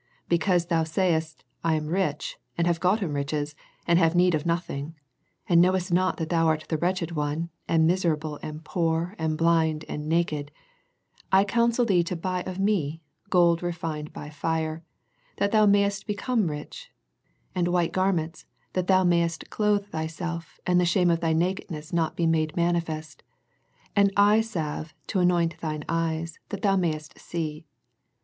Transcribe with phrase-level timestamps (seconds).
[0.27, 3.53] Because thou sayest, I am rich, and have gotten riches,
[3.85, 4.95] and have need of nothing;
[5.47, 9.85] and knowest not that thou art the wretched one and miserable and poor and blind
[9.87, 10.51] and naked:
[11.31, 14.83] I counsel thee to buy of Me gold refined by fire,
[15.37, 16.89] that thou mayest become rich;
[17.53, 21.91] and white garments, that thou mayest clothe thyself, and that the shame of thy nakedness
[21.91, 23.21] be not made manifest;
[23.95, 27.67] and eye salve to anoint thine eyes, that thou mayest see.